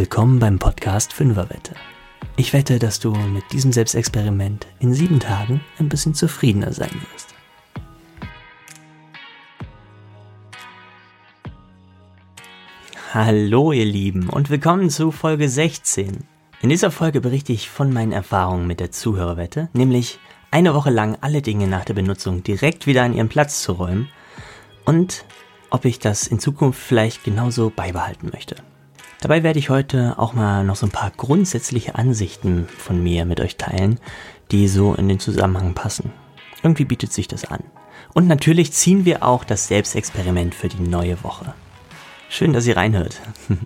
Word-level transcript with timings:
Willkommen 0.00 0.38
beim 0.38 0.58
Podcast 0.58 1.12
Fünferwette. 1.12 1.74
Ich 2.36 2.54
wette, 2.54 2.78
dass 2.78 3.00
du 3.00 3.12
mit 3.12 3.44
diesem 3.52 3.70
Selbstexperiment 3.70 4.66
in 4.78 4.94
sieben 4.94 5.20
Tagen 5.20 5.60
ein 5.78 5.90
bisschen 5.90 6.14
zufriedener 6.14 6.72
sein 6.72 6.88
wirst. 7.12 7.34
Hallo 13.12 13.72
ihr 13.72 13.84
Lieben 13.84 14.30
und 14.30 14.48
willkommen 14.48 14.88
zu 14.88 15.10
Folge 15.10 15.50
16. 15.50 16.24
In 16.62 16.70
dieser 16.70 16.90
Folge 16.90 17.20
berichte 17.20 17.52
ich 17.52 17.68
von 17.68 17.92
meinen 17.92 18.12
Erfahrungen 18.12 18.66
mit 18.66 18.80
der 18.80 18.92
Zuhörerwette, 18.92 19.68
nämlich 19.74 20.18
eine 20.50 20.72
Woche 20.72 20.88
lang 20.88 21.18
alle 21.20 21.42
Dinge 21.42 21.66
nach 21.66 21.84
der 21.84 21.92
Benutzung 21.92 22.42
direkt 22.42 22.86
wieder 22.86 23.02
an 23.02 23.12
ihren 23.12 23.28
Platz 23.28 23.62
zu 23.62 23.72
räumen 23.72 24.08
und 24.86 25.26
ob 25.68 25.84
ich 25.84 25.98
das 25.98 26.26
in 26.26 26.38
Zukunft 26.38 26.80
vielleicht 26.80 27.22
genauso 27.22 27.68
beibehalten 27.68 28.30
möchte. 28.32 28.56
Dabei 29.20 29.42
werde 29.42 29.58
ich 29.58 29.68
heute 29.68 30.14
auch 30.18 30.32
mal 30.32 30.64
noch 30.64 30.76
so 30.76 30.86
ein 30.86 30.92
paar 30.92 31.10
grundsätzliche 31.10 31.94
Ansichten 31.94 32.66
von 32.66 33.02
mir 33.02 33.26
mit 33.26 33.38
euch 33.40 33.56
teilen, 33.56 34.00
die 34.50 34.66
so 34.66 34.94
in 34.94 35.08
den 35.08 35.20
Zusammenhang 35.20 35.74
passen. 35.74 36.12
Irgendwie 36.62 36.86
bietet 36.86 37.12
sich 37.12 37.28
das 37.28 37.44
an. 37.44 37.62
Und 38.14 38.26
natürlich 38.26 38.72
ziehen 38.72 39.04
wir 39.04 39.22
auch 39.22 39.44
das 39.44 39.68
Selbstexperiment 39.68 40.54
für 40.54 40.68
die 40.68 40.80
neue 40.80 41.22
Woche. 41.22 41.54
Schön, 42.30 42.54
dass 42.54 42.66
ihr 42.66 42.78
reinhört. 42.78 43.20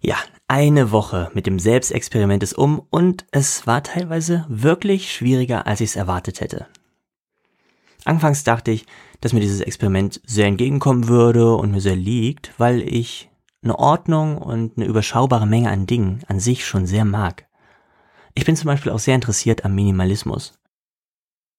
ja, 0.00 0.16
eine 0.48 0.90
Woche 0.90 1.30
mit 1.32 1.46
dem 1.46 1.58
Selbstexperiment 1.58 2.42
ist 2.42 2.58
um 2.58 2.82
und 2.90 3.24
es 3.30 3.66
war 3.66 3.82
teilweise 3.82 4.44
wirklich 4.48 5.12
schwieriger, 5.12 5.66
als 5.66 5.80
ich 5.80 5.90
es 5.90 5.96
erwartet 5.96 6.40
hätte. 6.40 6.66
Anfangs 8.04 8.44
dachte 8.44 8.70
ich, 8.70 8.86
dass 9.20 9.32
mir 9.32 9.40
dieses 9.40 9.60
Experiment 9.60 10.20
sehr 10.26 10.46
entgegenkommen 10.46 11.08
würde 11.08 11.54
und 11.54 11.72
mir 11.72 11.80
sehr 11.80 11.96
liegt, 11.96 12.52
weil 12.58 12.82
ich 12.82 13.27
eine 13.62 13.78
Ordnung 13.78 14.38
und 14.38 14.76
eine 14.76 14.86
überschaubare 14.86 15.46
Menge 15.46 15.70
an 15.70 15.86
Dingen 15.86 16.22
an 16.28 16.40
sich 16.40 16.66
schon 16.66 16.86
sehr 16.86 17.04
mag. 17.04 17.46
Ich 18.34 18.44
bin 18.44 18.56
zum 18.56 18.66
Beispiel 18.66 18.92
auch 18.92 18.98
sehr 18.98 19.14
interessiert 19.14 19.64
am 19.64 19.74
Minimalismus. 19.74 20.58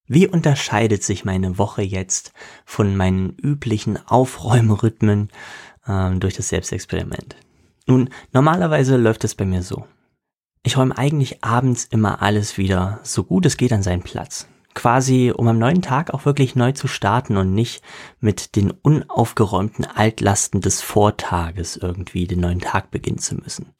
Wie 0.06 0.26
unterscheidet 0.26 1.04
sich 1.04 1.24
meine 1.24 1.58
Woche 1.58 1.82
jetzt 1.82 2.32
von 2.64 2.96
meinen 2.96 3.36
üblichen 3.36 3.98
Aufräumrhythmen 4.08 5.28
ähm, 5.86 6.20
durch 6.20 6.34
das 6.34 6.48
Selbstexperiment? 6.48 7.36
Nun, 7.86 8.10
normalerweise 8.32 8.96
läuft 8.96 9.24
es 9.24 9.34
bei 9.34 9.44
mir 9.44 9.62
so. 9.62 9.86
Ich 10.62 10.76
räume 10.76 10.96
eigentlich 10.96 11.44
abends 11.44 11.84
immer 11.84 12.22
alles 12.22 12.58
wieder 12.58 13.00
so 13.02 13.24
gut 13.24 13.46
es 13.46 13.56
geht 13.56 13.72
an 13.72 13.82
seinen 13.82 14.02
Platz 14.02 14.48
quasi, 14.74 15.32
um 15.34 15.48
am 15.48 15.58
neuen 15.58 15.82
Tag 15.82 16.14
auch 16.14 16.24
wirklich 16.24 16.56
neu 16.56 16.72
zu 16.72 16.88
starten 16.88 17.36
und 17.36 17.54
nicht 17.54 17.82
mit 18.20 18.56
den 18.56 18.70
unaufgeräumten 18.70 19.84
Altlasten 19.84 20.60
des 20.60 20.80
Vortages 20.80 21.76
irgendwie 21.76 22.26
den 22.26 22.40
neuen 22.40 22.60
Tag 22.60 22.90
beginnen 22.90 23.18
zu 23.18 23.34
müssen. 23.34 23.74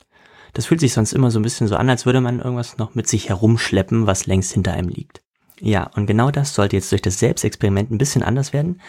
Das 0.53 0.67
fühlt 0.67 0.81
sich 0.81 0.93
sonst 0.93 1.13
immer 1.13 1.31
so 1.31 1.39
ein 1.39 1.45
bisschen 1.45 1.69
so 1.69 1.77
an, 1.77 1.89
als 1.89 2.07
würde 2.07 2.21
man 2.21 2.41
irgendwas 2.41 2.79
noch 2.79 2.95
mit 2.95 3.07
sich 3.07 3.29
herumschleppen, 3.29 4.07
was 4.07 4.27
längst 4.27 4.53
hinter 4.53 4.73
einem 4.73 4.89
liegt. 4.89 5.23
Ja, 5.61 5.91
und 5.95 6.07
genau 6.07 6.31
das 6.31 6.55
sollte 6.55 6.77
jetzt 6.77 6.91
durch 6.91 7.03
das 7.03 7.19
Selbstexperiment 7.19 7.91
ein 7.91 7.99
bisschen 7.99 8.23
anders 8.23 8.53
werden. 8.53 8.81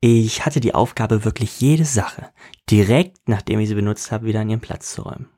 Ich 0.00 0.44
hatte 0.44 0.60
die 0.60 0.74
Aufgabe, 0.74 1.24
wirklich 1.24 1.60
jede 1.60 1.86
Sache 1.86 2.28
direkt, 2.70 3.28
nachdem 3.28 3.60
ich 3.60 3.68
sie 3.68 3.74
benutzt 3.74 4.12
habe, 4.12 4.26
wieder 4.26 4.40
an 4.40 4.50
ihren 4.50 4.60
Platz 4.60 4.92
zu 4.92 5.02
räumen. 5.02 5.28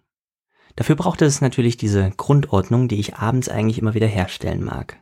Dafür 0.77 0.97
brauchte 0.97 1.25
es 1.25 1.41
natürlich 1.41 1.77
diese 1.77 2.11
Grundordnung, 2.17 2.89
die 2.89 2.99
ich 2.99 3.17
abends 3.17 3.49
eigentlich 3.49 3.79
immer 3.79 3.95
wieder 3.95 4.07
herstellen 4.07 4.65
mag. 4.65 5.01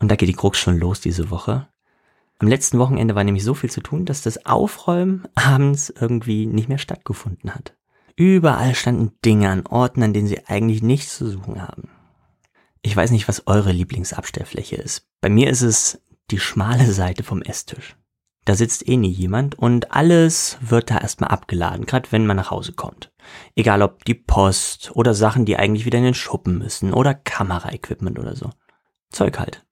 Und 0.00 0.10
da 0.10 0.16
geht 0.16 0.28
die 0.28 0.34
Krux 0.34 0.58
schon 0.58 0.78
los 0.78 1.00
diese 1.00 1.30
Woche. 1.30 1.68
Am 2.38 2.48
letzten 2.48 2.78
Wochenende 2.78 3.14
war 3.14 3.22
nämlich 3.22 3.44
so 3.44 3.54
viel 3.54 3.70
zu 3.70 3.82
tun, 3.82 4.06
dass 4.06 4.22
das 4.22 4.46
Aufräumen 4.46 5.24
abends 5.34 5.90
irgendwie 5.90 6.46
nicht 6.46 6.68
mehr 6.68 6.78
stattgefunden 6.78 7.54
hat. 7.54 7.76
Überall 8.16 8.74
standen 8.74 9.12
Dinge 9.24 9.50
an 9.50 9.66
Orten, 9.66 10.02
an 10.02 10.12
denen 10.12 10.26
sie 10.26 10.46
eigentlich 10.46 10.82
nichts 10.82 11.16
zu 11.16 11.30
suchen 11.30 11.62
haben. 11.62 11.90
Ich 12.82 12.96
weiß 12.96 13.10
nicht, 13.10 13.28
was 13.28 13.46
eure 13.46 13.72
Lieblingsabstellfläche 13.72 14.76
ist. 14.76 15.06
Bei 15.20 15.28
mir 15.28 15.50
ist 15.50 15.60
es 15.60 16.02
die 16.30 16.40
schmale 16.40 16.90
Seite 16.92 17.22
vom 17.22 17.42
Esstisch. 17.42 17.96
Da 18.46 18.54
sitzt 18.54 18.88
eh 18.88 18.96
nie 18.96 19.10
jemand 19.10 19.58
und 19.58 19.92
alles 19.92 20.56
wird 20.62 20.90
da 20.90 20.98
erstmal 20.98 21.30
abgeladen, 21.30 21.84
gerade 21.84 22.10
wenn 22.10 22.26
man 22.26 22.38
nach 22.38 22.50
Hause 22.50 22.72
kommt. 22.72 23.12
Egal 23.54 23.82
ob 23.82 24.04
die 24.06 24.14
Post 24.14 24.92
oder 24.94 25.12
Sachen, 25.12 25.44
die 25.44 25.56
eigentlich 25.56 25.84
wieder 25.84 25.98
in 25.98 26.04
den 26.04 26.14
Schuppen 26.14 26.56
müssen 26.56 26.94
oder 26.94 27.14
Kameraequipment 27.14 28.18
oder 28.18 28.34
so. 28.34 28.50
Zeug 29.10 29.38
halt. 29.38 29.66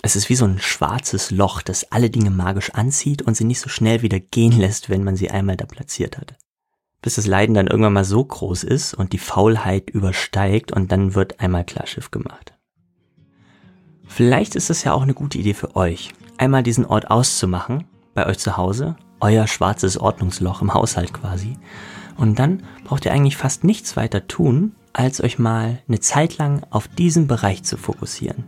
Es 0.00 0.16
ist 0.16 0.30
wie 0.30 0.34
so 0.34 0.46
ein 0.46 0.58
schwarzes 0.58 1.30
Loch, 1.30 1.60
das 1.62 1.92
alle 1.92 2.08
Dinge 2.08 2.30
magisch 2.30 2.70
anzieht 2.70 3.22
und 3.22 3.36
sie 3.36 3.44
nicht 3.44 3.60
so 3.60 3.68
schnell 3.68 4.02
wieder 4.02 4.18
gehen 4.18 4.58
lässt, 4.58 4.88
wenn 4.88 5.04
man 5.04 5.16
sie 5.16 5.30
einmal 5.30 5.56
da 5.56 5.66
platziert 5.66 6.18
hat. 6.18 6.36
Bis 7.02 7.16
das 7.16 7.26
Leiden 7.26 7.54
dann 7.54 7.66
irgendwann 7.66 7.92
mal 7.92 8.04
so 8.04 8.24
groß 8.24 8.64
ist 8.64 8.94
und 8.94 9.12
die 9.12 9.18
Faulheit 9.18 9.90
übersteigt 9.90 10.72
und 10.72 10.90
dann 10.90 11.14
wird 11.14 11.40
einmal 11.40 11.64
Klarschiff 11.64 12.10
gemacht. 12.10 12.54
Vielleicht 14.06 14.56
ist 14.56 14.70
es 14.70 14.84
ja 14.84 14.92
auch 14.92 15.02
eine 15.02 15.14
gute 15.14 15.38
Idee 15.38 15.54
für 15.54 15.76
euch, 15.76 16.12
einmal 16.36 16.62
diesen 16.62 16.86
Ort 16.86 17.10
auszumachen, 17.10 17.84
bei 18.14 18.26
euch 18.26 18.38
zu 18.38 18.56
Hause, 18.56 18.96
euer 19.20 19.46
schwarzes 19.46 19.98
Ordnungsloch 19.98 20.62
im 20.62 20.74
Haushalt 20.74 21.12
quasi. 21.14 21.56
Und 22.16 22.38
dann 22.38 22.64
braucht 22.84 23.04
ihr 23.04 23.12
eigentlich 23.12 23.36
fast 23.36 23.64
nichts 23.64 23.96
weiter 23.96 24.26
tun, 24.26 24.74
als 24.92 25.22
euch 25.22 25.38
mal 25.38 25.78
eine 25.88 26.00
Zeit 26.00 26.38
lang 26.38 26.62
auf 26.70 26.88
diesen 26.88 27.26
Bereich 27.26 27.62
zu 27.62 27.76
fokussieren. 27.76 28.44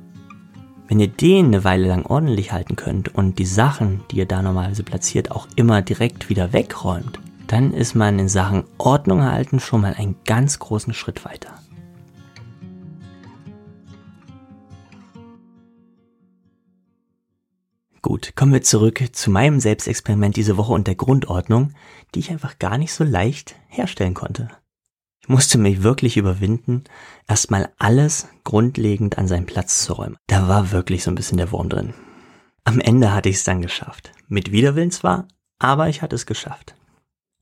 Wenn 0.87 1.01
ihr 1.01 1.09
den 1.09 1.47
eine 1.47 1.65
Weile 1.65 1.89
lang 1.89 2.05
ordentlich 2.05 2.53
halten 2.53 2.77
könnt 2.77 3.15
und 3.15 3.39
die 3.39 3.47
Sachen, 3.47 4.03
die 4.11 4.17
ihr 4.19 4.27
da 4.27 4.43
normalerweise 4.43 4.83
platziert, 4.83 5.31
auch 5.31 5.49
immer 5.57 5.81
direkt 5.81 6.29
wieder 6.29 6.53
wegräumt, 6.53 7.21
dann 7.47 7.73
ist 7.73 7.95
man 7.95 8.19
in 8.19 8.29
Sachen 8.29 8.65
Ordnung 8.77 9.21
erhalten 9.21 9.61
schon 9.61 9.81
mal 9.81 9.95
einen 9.95 10.17
ganz 10.27 10.59
großen 10.59 10.93
Schritt 10.93 11.25
weiter. 11.25 11.55
Gut, 18.03 18.37
kommen 18.37 18.53
wir 18.53 18.61
zurück 18.61 19.03
zu 19.13 19.31
meinem 19.31 19.61
Selbstexperiment 19.61 20.37
diese 20.37 20.59
Woche 20.59 20.75
und 20.75 20.87
der 20.87 20.95
Grundordnung, 20.95 21.73
die 22.15 22.19
ich 22.19 22.31
einfach 22.31 22.59
gar 22.59 22.77
nicht 22.77 22.93
so 22.93 23.03
leicht 23.03 23.55
herstellen 23.69 24.13
konnte. 24.13 24.49
Ich 25.25 25.29
musste 25.31 25.57
mich 25.57 25.83
wirklich 25.83 26.19
überwinden, 26.19 26.85
erstmal 27.27 27.71
alles 27.79 28.29
grundlegend 28.45 29.17
an 29.17 29.27
seinen 29.27 29.47
Platz 29.47 29.83
zu 29.83 29.95
räumen. 29.95 30.19
Da 30.27 30.49
war 30.49 30.71
wirklich 30.71 31.03
so 31.03 31.11
ein 31.11 31.15
bisschen 31.15 31.39
der 31.39 31.51
Wurm 31.51 31.71
drin. 31.71 31.95
Am 32.65 32.79
Ende 32.79 33.15
hatte 33.15 33.31
ich 33.31 33.37
es 33.37 33.45
dann 33.45 33.63
geschafft. 33.63 34.13
Mit 34.29 34.53
Widerwillen 34.53 34.91
zwar, 34.91 35.27
aber 35.59 35.89
ich 35.89 36.03
hatte 36.03 36.15
es 36.15 36.27
geschafft. 36.27 36.75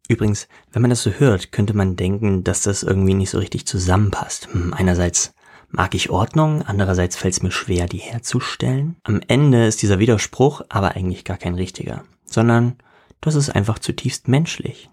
Übrigens, 0.07 0.47
wenn 0.71 0.81
man 0.81 0.91
das 0.91 1.03
so 1.03 1.11
hört, 1.11 1.51
könnte 1.51 1.75
man 1.75 1.97
denken, 1.97 2.45
dass 2.45 2.63
das 2.63 2.85
irgendwie 2.85 3.15
nicht 3.15 3.31
so 3.31 3.39
richtig 3.39 3.67
zusammenpasst. 3.67 4.47
Hm, 4.53 4.73
einerseits 4.73 5.35
mag 5.69 5.97
ich 5.97 6.09
Ordnung, 6.09 6.63
andererseits 6.63 7.17
fällt 7.17 7.35
es 7.35 7.43
mir 7.43 7.51
schwer, 7.51 7.87
die 7.87 7.99
herzustellen. 7.99 8.95
Am 9.03 9.21
Ende 9.27 9.67
ist 9.67 9.83
dieser 9.83 9.99
Widerspruch 9.99 10.63
aber 10.69 10.95
eigentlich 10.95 11.25
gar 11.25 11.37
kein 11.37 11.57
richtiger, 11.57 12.05
sondern 12.27 12.77
das 13.21 13.35
ist 13.35 13.51
einfach 13.51 13.81
zutiefst 13.81 14.29
menschlich. 14.29 14.89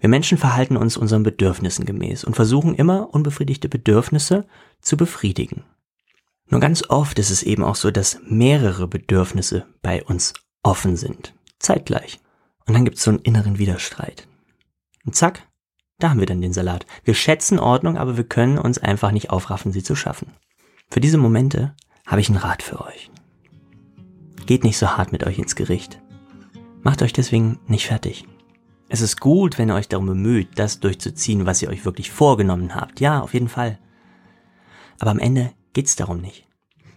Wir 0.00 0.08
Menschen 0.08 0.38
verhalten 0.38 0.76
uns 0.76 0.96
unseren 0.96 1.22
Bedürfnissen 1.22 1.84
gemäß 1.84 2.24
und 2.24 2.34
versuchen 2.34 2.74
immer 2.74 3.12
unbefriedigte 3.14 3.68
Bedürfnisse 3.68 4.46
zu 4.80 4.96
befriedigen. 4.96 5.64
Nur 6.48 6.60
ganz 6.60 6.88
oft 6.88 7.18
ist 7.18 7.30
es 7.30 7.42
eben 7.42 7.62
auch 7.62 7.76
so, 7.76 7.90
dass 7.90 8.20
mehrere 8.26 8.88
Bedürfnisse 8.88 9.66
bei 9.82 10.02
uns 10.02 10.32
offen 10.62 10.96
sind, 10.96 11.34
zeitgleich. 11.58 12.18
Und 12.66 12.74
dann 12.74 12.84
gibt 12.84 12.96
es 12.96 13.04
so 13.04 13.10
einen 13.10 13.20
inneren 13.20 13.58
Widerstreit. 13.58 14.26
Und 15.04 15.14
zack, 15.14 15.46
da 15.98 16.10
haben 16.10 16.20
wir 16.20 16.26
dann 16.26 16.40
den 16.40 16.52
Salat. 16.52 16.86
Wir 17.04 17.14
schätzen 17.14 17.58
Ordnung, 17.58 17.98
aber 17.98 18.16
wir 18.16 18.24
können 18.24 18.58
uns 18.58 18.78
einfach 18.78 19.12
nicht 19.12 19.30
aufraffen, 19.30 19.70
sie 19.70 19.82
zu 19.82 19.94
schaffen. 19.94 20.32
Für 20.90 21.00
diese 21.00 21.18
Momente 21.18 21.74
habe 22.06 22.20
ich 22.20 22.28
einen 22.28 22.38
Rat 22.38 22.62
für 22.62 22.84
euch. 22.84 23.10
Geht 24.46 24.64
nicht 24.64 24.78
so 24.78 24.96
hart 24.96 25.12
mit 25.12 25.24
euch 25.24 25.38
ins 25.38 25.54
Gericht. 25.54 26.00
Macht 26.82 27.02
euch 27.02 27.12
deswegen 27.12 27.60
nicht 27.68 27.86
fertig. 27.86 28.26
Es 28.92 29.02
ist 29.02 29.20
gut, 29.20 29.56
wenn 29.56 29.68
ihr 29.68 29.76
euch 29.76 29.86
darum 29.86 30.06
bemüht, 30.06 30.48
das 30.56 30.80
durchzuziehen, 30.80 31.46
was 31.46 31.62
ihr 31.62 31.68
euch 31.68 31.84
wirklich 31.84 32.10
vorgenommen 32.10 32.74
habt. 32.74 32.98
Ja, 32.98 33.20
auf 33.20 33.34
jeden 33.34 33.48
Fall. 33.48 33.78
Aber 34.98 35.12
am 35.12 35.20
Ende 35.20 35.52
geht's 35.72 35.94
darum 35.94 36.20
nicht. 36.20 36.48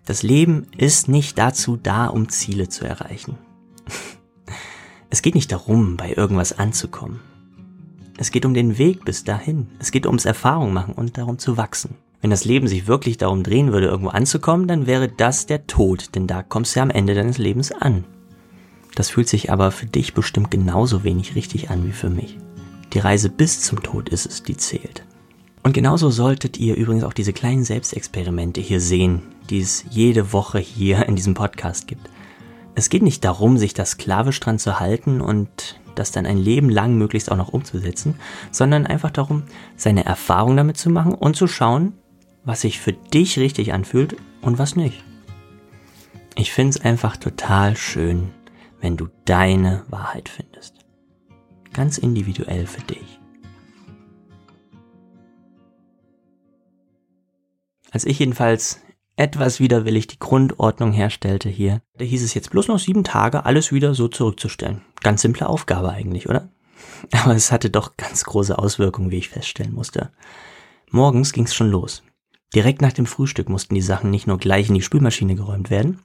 Das 0.03 0.23
Leben 0.23 0.65
ist 0.75 1.07
nicht 1.07 1.37
dazu 1.37 1.77
da, 1.77 2.07
um 2.07 2.29
Ziele 2.29 2.67
zu 2.67 2.83
erreichen. 2.83 3.37
es 5.11 5.21
geht 5.21 5.35
nicht 5.35 5.51
darum, 5.51 5.95
bei 5.95 6.11
irgendwas 6.11 6.57
anzukommen. 6.57 7.19
Es 8.17 8.31
geht 8.31 8.47
um 8.47 8.55
den 8.55 8.79
Weg 8.79 9.05
bis 9.05 9.23
dahin. 9.23 9.67
Es 9.77 9.91
geht 9.91 10.07
ums 10.07 10.25
Erfahrung 10.25 10.73
machen 10.73 10.95
und 10.95 11.19
darum 11.19 11.37
zu 11.37 11.57
wachsen. 11.57 11.93
Wenn 12.21 12.31
das 12.31 12.43
Leben 12.43 12.67
sich 12.67 12.87
wirklich 12.87 13.17
darum 13.17 13.43
drehen 13.43 13.71
würde, 13.71 13.85
irgendwo 13.85 14.09
anzukommen, 14.09 14.67
dann 14.67 14.87
wäre 14.87 15.09
das 15.09 15.45
der 15.45 15.67
Tod, 15.67 16.15
denn 16.15 16.25
da 16.25 16.41
kommst 16.41 16.73
du 16.73 16.79
ja 16.79 16.83
am 16.83 16.89
Ende 16.89 17.13
deines 17.13 17.37
Lebens 17.37 17.71
an. 17.71 18.03
Das 18.95 19.09
fühlt 19.09 19.27
sich 19.27 19.51
aber 19.51 19.71
für 19.71 19.85
dich 19.85 20.13
bestimmt 20.13 20.51
genauso 20.51 21.03
wenig 21.03 21.35
richtig 21.35 21.69
an 21.69 21.85
wie 21.85 21.91
für 21.91 22.09
mich. 22.09 22.37
Die 22.93 22.99
Reise 22.99 23.29
bis 23.29 23.61
zum 23.61 23.81
Tod 23.81 24.09
ist 24.09 24.25
es, 24.25 24.43
die 24.43 24.55
zählt. 24.57 25.03
Und 25.63 25.73
genauso 25.73 26.11
solltet 26.11 26.57
ihr 26.57 26.75
übrigens 26.75 27.03
auch 27.03 27.13
diese 27.13 27.33
kleinen 27.33 27.63
Selbstexperimente 27.63 28.61
hier 28.61 28.81
sehen, 28.81 29.21
die 29.49 29.61
es 29.61 29.85
jede 29.89 30.33
Woche 30.33 30.59
hier 30.59 31.07
in 31.07 31.15
diesem 31.15 31.33
Podcast 31.33 31.87
gibt. 31.87 32.09
Es 32.75 32.89
geht 32.89 33.01
nicht 33.01 33.23
darum, 33.23 33.57
sich 33.57 33.73
da 33.73 33.85
sklavisch 33.85 34.39
dran 34.39 34.59
zu 34.59 34.79
halten 34.79 35.21
und 35.21 35.79
das 35.95 36.11
dann 36.11 36.25
ein 36.25 36.37
Leben 36.37 36.69
lang 36.69 36.97
möglichst 36.97 37.31
auch 37.31 37.37
noch 37.37 37.49
umzusetzen, 37.49 38.15
sondern 38.51 38.85
einfach 38.85 39.11
darum, 39.11 39.43
seine 39.75 40.05
Erfahrung 40.05 40.57
damit 40.57 40.77
zu 40.77 40.89
machen 40.89 41.13
und 41.13 41.35
zu 41.35 41.47
schauen, 41.47 41.93
was 42.43 42.61
sich 42.61 42.79
für 42.79 42.93
dich 42.93 43.39
richtig 43.39 43.73
anfühlt 43.73 44.17
und 44.41 44.57
was 44.57 44.75
nicht. 44.75 45.03
Ich 46.35 46.51
finde 46.51 46.71
es 46.71 46.81
einfach 46.81 47.15
total 47.15 47.77
schön, 47.77 48.31
wenn 48.83 48.97
du 48.97 49.07
deine 49.23 49.85
Wahrheit 49.87 50.27
findest. 50.27 50.75
Ganz 51.71 51.97
individuell 51.97 52.67
für 52.67 52.81
dich. 52.81 53.19
Als 57.91 58.05
ich 58.05 58.19
jedenfalls 58.19 58.81
etwas 59.15 59.61
widerwillig 59.61 60.07
die 60.07 60.19
Grundordnung 60.19 60.91
herstellte 60.91 61.47
hier, 61.47 61.81
da 61.97 62.03
hieß 62.03 62.23
es 62.23 62.33
jetzt 62.33 62.49
bloß 62.49 62.67
noch 62.67 62.79
sieben 62.79 63.05
Tage, 63.05 63.45
alles 63.45 63.71
wieder 63.71 63.95
so 63.95 64.09
zurückzustellen. 64.09 64.81
Ganz 65.01 65.21
simple 65.21 65.47
Aufgabe 65.47 65.91
eigentlich, 65.91 66.27
oder? 66.27 66.49
Aber 67.23 67.35
es 67.35 67.53
hatte 67.53 67.69
doch 67.69 67.95
ganz 67.95 68.25
große 68.25 68.57
Auswirkungen, 68.57 69.11
wie 69.11 69.17
ich 69.17 69.29
feststellen 69.29 69.73
musste. 69.73 70.11
Morgens 70.91 71.31
ging 71.31 71.45
es 71.45 71.55
schon 71.55 71.69
los. 71.69 72.03
Direkt 72.53 72.81
nach 72.81 72.93
dem 72.93 73.05
Frühstück 73.05 73.47
mussten 73.47 73.75
die 73.75 73.81
Sachen 73.81 74.09
nicht 74.09 74.27
nur 74.27 74.39
gleich 74.39 74.67
in 74.67 74.75
die 74.75 74.81
Spülmaschine 74.81 75.35
geräumt 75.35 75.69
werden, 75.69 76.01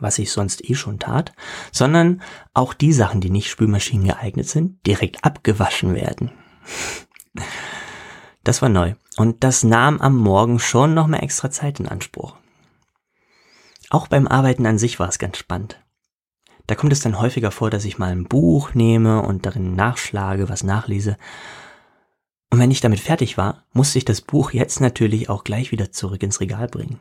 was 0.00 0.18
ich 0.18 0.32
sonst 0.32 0.68
eh 0.68 0.74
schon 0.74 0.98
tat, 0.98 1.32
sondern 1.72 2.22
auch 2.54 2.74
die 2.74 2.92
Sachen, 2.92 3.20
die 3.20 3.30
nicht 3.30 3.50
Spülmaschinen 3.50 4.06
geeignet 4.06 4.48
sind, 4.48 4.86
direkt 4.86 5.24
abgewaschen 5.24 5.94
werden. 5.94 6.30
Das 8.44 8.62
war 8.62 8.68
neu 8.68 8.94
und 9.16 9.44
das 9.44 9.64
nahm 9.64 10.00
am 10.00 10.16
Morgen 10.16 10.58
schon 10.58 10.94
noch 10.94 11.06
mehr 11.06 11.22
extra 11.22 11.50
Zeit 11.50 11.80
in 11.80 11.88
Anspruch. 11.88 12.36
Auch 13.90 14.06
beim 14.06 14.26
Arbeiten 14.26 14.66
an 14.66 14.78
sich 14.78 14.98
war 14.98 15.08
es 15.08 15.18
ganz 15.18 15.38
spannend. 15.38 15.80
Da 16.66 16.74
kommt 16.74 16.92
es 16.92 17.00
dann 17.00 17.18
häufiger 17.18 17.50
vor, 17.50 17.70
dass 17.70 17.86
ich 17.86 17.98
mal 17.98 18.12
ein 18.12 18.24
Buch 18.24 18.74
nehme 18.74 19.22
und 19.22 19.46
darin 19.46 19.74
nachschlage, 19.74 20.50
was 20.50 20.62
nachlese. 20.62 21.16
Und 22.50 22.58
wenn 22.58 22.70
ich 22.70 22.82
damit 22.82 23.00
fertig 23.00 23.38
war, 23.38 23.64
musste 23.72 23.98
ich 23.98 24.04
das 24.04 24.20
Buch 24.20 24.52
jetzt 24.52 24.80
natürlich 24.80 25.30
auch 25.30 25.44
gleich 25.44 25.72
wieder 25.72 25.92
zurück 25.92 26.22
ins 26.22 26.40
Regal 26.40 26.68
bringen. 26.68 27.00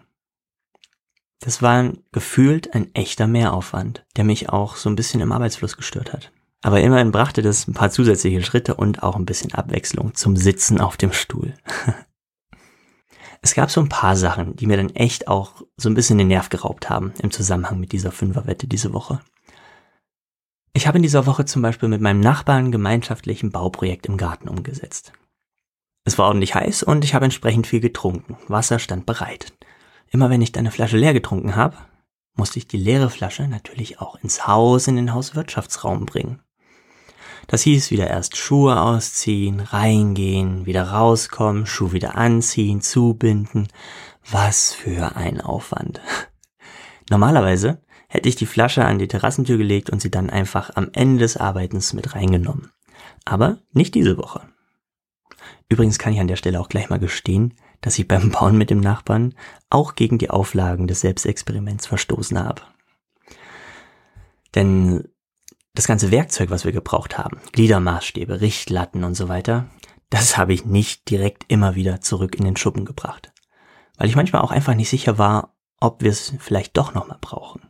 Das 1.39 1.61
war 1.61 1.93
gefühlt 2.11 2.73
ein 2.73 2.93
echter 2.95 3.27
Mehraufwand, 3.27 4.05
der 4.15 4.23
mich 4.23 4.49
auch 4.49 4.75
so 4.75 4.89
ein 4.89 4.95
bisschen 4.95 5.21
im 5.21 5.31
Arbeitsfluss 5.31 5.77
gestört 5.77 6.13
hat. 6.13 6.31
Aber 6.61 6.81
immerhin 6.81 7.11
brachte 7.11 7.41
das 7.41 7.67
ein 7.67 7.73
paar 7.73 7.91
zusätzliche 7.91 8.43
Schritte 8.43 8.75
und 8.75 9.03
auch 9.03 9.15
ein 9.15 9.25
bisschen 9.25 9.53
Abwechslung 9.53 10.15
zum 10.15 10.35
Sitzen 10.35 10.81
auf 10.81 10.97
dem 10.97 11.13
Stuhl. 11.13 11.53
es 13.41 13.53
gab 13.53 13.69
so 13.69 13.79
ein 13.79 13.89
paar 13.89 14.15
Sachen, 14.15 14.55
die 14.55 14.65
mir 14.65 14.77
dann 14.77 14.95
echt 14.95 15.27
auch 15.27 15.63
so 15.77 15.89
ein 15.89 15.93
bisschen 15.93 16.17
den 16.17 16.27
Nerv 16.27 16.49
geraubt 16.49 16.89
haben 16.89 17.13
im 17.21 17.31
Zusammenhang 17.31 17.79
mit 17.79 17.91
dieser 17.91 18.11
Fünferwette 18.11 18.67
diese 18.67 18.93
Woche. 18.93 19.21
Ich 20.73 20.87
habe 20.87 20.97
in 20.97 21.03
dieser 21.03 21.25
Woche 21.25 21.45
zum 21.45 21.61
Beispiel 21.61 21.89
mit 21.89 22.01
meinem 22.01 22.19
Nachbarn 22.19 22.71
gemeinschaftlich 22.71 23.43
ein 23.43 23.51
Bauprojekt 23.51 24.07
im 24.07 24.17
Garten 24.17 24.47
umgesetzt. 24.47 25.11
Es 26.03 26.17
war 26.17 26.27
ordentlich 26.27 26.55
heiß 26.55 26.83
und 26.83 27.03
ich 27.03 27.13
habe 27.13 27.25
entsprechend 27.25 27.67
viel 27.67 27.79
getrunken. 27.79 28.37
Wasser 28.47 28.79
stand 28.79 29.05
bereit. 29.05 29.56
Immer 30.09 30.29
wenn 30.29 30.41
ich 30.41 30.57
eine 30.57 30.71
Flasche 30.71 30.97
leer 30.97 31.13
getrunken 31.13 31.55
habe, 31.55 31.77
musste 32.35 32.59
ich 32.59 32.67
die 32.67 32.77
leere 32.77 33.09
Flasche 33.09 33.47
natürlich 33.47 33.99
auch 33.99 34.15
ins 34.21 34.47
Haus 34.47 34.87
in 34.87 34.95
den 34.95 35.13
Hauswirtschaftsraum 35.13 36.05
bringen. 36.05 36.39
Das 37.47 37.61
hieß 37.61 37.91
wieder 37.91 38.07
erst 38.07 38.35
Schuhe 38.35 38.79
ausziehen, 38.79 39.61
reingehen, 39.61 40.65
wieder 40.65 40.83
rauskommen, 40.89 41.65
Schuh 41.65 41.93
wieder 41.93 42.15
anziehen, 42.15 42.81
zubinden. 42.81 43.69
Was 44.29 44.73
für 44.73 45.15
ein 45.15 45.39
Aufwand. 45.39 46.01
Normalerweise 47.09 47.81
hätte 48.09 48.27
ich 48.27 48.35
die 48.35 48.45
Flasche 48.45 48.83
an 48.83 48.99
die 48.99 49.07
Terrassentür 49.07 49.57
gelegt 49.57 49.89
und 49.89 50.01
sie 50.01 50.11
dann 50.11 50.29
einfach 50.29 50.71
am 50.75 50.89
Ende 50.91 51.19
des 51.19 51.37
Arbeitens 51.37 51.93
mit 51.93 52.15
reingenommen. 52.15 52.71
Aber 53.23 53.59
nicht 53.71 53.95
diese 53.95 54.17
Woche. 54.17 54.41
Übrigens 55.69 55.99
kann 55.99 56.13
ich 56.13 56.19
an 56.19 56.27
der 56.27 56.35
Stelle 56.35 56.59
auch 56.59 56.69
gleich 56.69 56.89
mal 56.89 56.99
gestehen, 56.99 57.53
dass 57.87 57.97
ich 57.97 58.05
beim 58.05 58.31
Bauen 58.31 58.57
mit 58.57 58.69
dem 58.69 58.81
Nachbarn 58.81 59.33
auch 59.69 59.95
gegen 59.95 60.17
die 60.17 60.29
Auflagen 60.29 60.87
des 60.87 60.99
Selbstexperiments 60.99 61.87
verstoßen 61.87 62.37
habe. 62.37 62.61
Denn 64.55 65.07
das 65.73 65.87
ganze 65.87 66.11
Werkzeug, 66.11 66.49
was 66.49 66.65
wir 66.65 66.73
gebraucht 66.73 67.17
haben, 67.17 67.39
Gliedermaßstäbe, 67.53 68.41
Richtlatten 68.41 69.05
und 69.05 69.13
so 69.13 69.29
weiter, 69.29 69.69
das 70.09 70.37
habe 70.37 70.53
ich 70.53 70.65
nicht 70.65 71.09
direkt 71.09 71.45
immer 71.47 71.75
wieder 71.75 72.01
zurück 72.01 72.35
in 72.35 72.43
den 72.43 72.57
Schuppen 72.57 72.83
gebracht. 72.83 73.31
Weil 73.97 74.09
ich 74.09 74.17
manchmal 74.17 74.41
auch 74.41 74.51
einfach 74.51 74.73
nicht 74.75 74.89
sicher 74.89 75.17
war, 75.17 75.55
ob 75.79 76.03
wir 76.03 76.11
es 76.11 76.33
vielleicht 76.39 76.75
doch 76.75 76.93
nochmal 76.93 77.19
brauchen. 77.21 77.61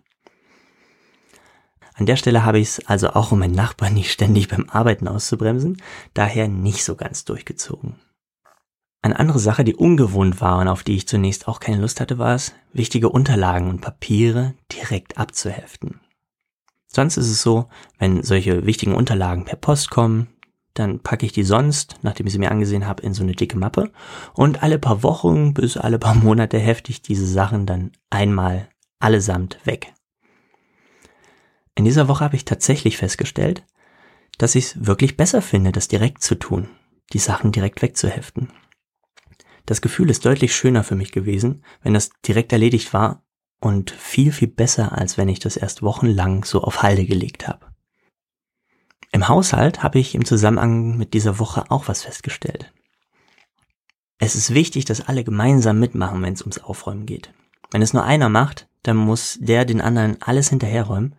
An 1.93 2.07
der 2.07 2.15
Stelle 2.15 2.43
habe 2.43 2.57
ich 2.57 2.69
es 2.69 2.87
also 2.87 3.11
auch, 3.11 3.31
um 3.31 3.37
meinen 3.37 3.53
Nachbarn 3.53 3.93
nicht 3.93 4.11
ständig 4.11 4.47
beim 4.47 4.67
Arbeiten 4.67 5.07
auszubremsen, 5.07 5.79
daher 6.15 6.47
nicht 6.47 6.83
so 6.83 6.95
ganz 6.95 7.23
durchgezogen. 7.23 7.99
Eine 9.01 9.19
andere 9.19 9.39
Sache, 9.39 9.63
die 9.63 9.75
ungewohnt 9.75 10.41
war 10.41 10.59
und 10.59 10.67
auf 10.67 10.83
die 10.83 10.95
ich 10.95 11.07
zunächst 11.07 11.47
auch 11.47 11.59
keine 11.59 11.81
Lust 11.81 12.01
hatte, 12.01 12.17
war 12.17 12.35
es, 12.35 12.53
wichtige 12.73 13.09
Unterlagen 13.09 13.69
und 13.69 13.81
Papiere 13.81 14.55
direkt 14.71 15.17
abzuheften. 15.17 16.01
Sonst 16.87 17.17
ist 17.17 17.29
es 17.29 17.41
so, 17.41 17.69
wenn 17.99 18.23
solche 18.23 18.65
wichtigen 18.65 18.95
Unterlagen 18.95 19.45
per 19.45 19.57
Post 19.57 19.91
kommen, 19.91 20.27
dann 20.73 20.99
packe 20.99 21.25
ich 21.25 21.31
die 21.31 21.43
sonst, 21.43 21.97
nachdem 22.01 22.27
ich 22.27 22.33
sie 22.33 22.39
mir 22.39 22.51
angesehen 22.51 22.87
habe, 22.87 23.03
in 23.03 23.13
so 23.13 23.23
eine 23.23 23.33
dicke 23.33 23.57
Mappe 23.57 23.91
und 24.33 24.63
alle 24.63 24.79
paar 24.79 25.03
Wochen 25.03 25.53
bis 25.53 25.77
alle 25.77 25.99
paar 25.99 26.15
Monate 26.15 26.57
hefte 26.59 26.91
ich 26.91 27.01
diese 27.01 27.27
Sachen 27.27 27.65
dann 27.65 27.91
einmal 28.09 28.69
allesamt 28.99 29.59
weg. 29.65 29.93
In 31.75 31.85
dieser 31.85 32.07
Woche 32.07 32.23
habe 32.23 32.35
ich 32.35 32.45
tatsächlich 32.45 32.97
festgestellt, 32.97 33.63
dass 34.37 34.55
ich 34.55 34.65
es 34.65 34.85
wirklich 34.85 35.17
besser 35.17 35.41
finde, 35.41 35.71
das 35.71 35.87
direkt 35.87 36.23
zu 36.23 36.35
tun, 36.35 36.69
die 37.13 37.19
Sachen 37.19 37.51
direkt 37.51 37.81
wegzuheften. 37.81 38.49
Das 39.67 39.81
Gefühl 39.81 40.09
ist 40.09 40.25
deutlich 40.25 40.55
schöner 40.55 40.83
für 40.85 40.95
mich 40.95 41.11
gewesen, 41.11 41.61
wenn 41.83 41.93
das 41.93 42.09
direkt 42.25 42.53
erledigt 42.53 42.93
war 42.93 43.21
und 43.59 43.91
viel, 43.91 44.31
viel 44.31 44.47
besser, 44.47 44.97
als 44.97 45.17
wenn 45.17 45.27
ich 45.27 45.39
das 45.39 45.57
erst 45.57 45.83
wochenlang 45.83 46.45
so 46.45 46.61
auf 46.61 46.83
Halde 46.83 47.05
gelegt 47.05 47.49
habe. 47.49 47.67
Im 49.11 49.27
Haushalt 49.27 49.83
habe 49.83 49.99
ich 49.99 50.15
im 50.15 50.23
Zusammenhang 50.23 50.97
mit 50.97 51.13
dieser 51.13 51.37
Woche 51.37 51.69
auch 51.69 51.89
was 51.89 52.03
festgestellt. 52.03 52.73
Es 54.19 54.35
ist 54.35 54.53
wichtig, 54.53 54.85
dass 54.85 55.05
alle 55.05 55.25
gemeinsam 55.25 55.79
mitmachen, 55.79 56.21
wenn 56.23 56.33
es 56.33 56.41
ums 56.41 56.59
Aufräumen 56.59 57.05
geht. 57.05 57.33
Wenn 57.69 57.81
es 57.81 57.93
nur 57.93 58.05
einer 58.05 58.29
macht, 58.29 58.69
dann 58.83 58.95
muss 58.95 59.37
der 59.41 59.65
den 59.65 59.81
anderen 59.81 60.21
alles 60.21 60.49
hinterherräumen 60.49 61.15